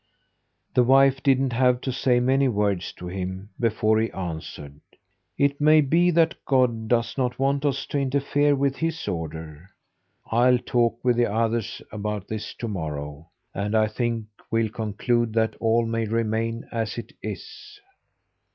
[0.73, 4.81] The wife didn't have to say many words to him, before he answered:
[5.37, 9.69] "It may be that God does not want us to interfere with His order.
[10.25, 15.55] I'll talk with the others about this to morrow, and I think we'll conclude that
[15.59, 17.79] all may remain as it is."